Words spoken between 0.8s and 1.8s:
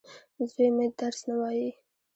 درس نه وايي.